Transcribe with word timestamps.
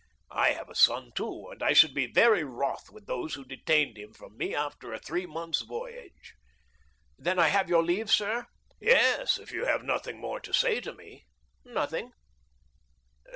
I 0.33 0.53
have 0.53 0.67
a 0.67 0.73
son 0.73 1.11
too, 1.13 1.49
and 1.51 1.61
I 1.61 1.73
should 1.73 1.93
be 1.93 2.07
very 2.07 2.43
wroth 2.43 2.89
with 2.89 3.05
those 3.05 3.35
who 3.35 3.45
detained 3.45 3.99
him 3.99 4.13
from 4.13 4.35
me 4.35 4.55
after 4.55 4.91
a 4.91 4.97
three 4.99 5.27
months' 5.27 5.61
voyage." 5.61 6.33
"Then 7.19 7.37
I 7.37 7.49
have 7.49 7.69
your 7.69 7.83
leave, 7.83 8.09
sir?" 8.09 8.47
"Yes, 8.79 9.37
if 9.37 9.51
you 9.51 9.65
have 9.65 9.83
nothing 9.83 10.17
more 10.19 10.39
to 10.39 10.53
say 10.55 10.79
to 10.81 10.93
me." 10.95 11.27
"Nothing." 11.63 12.13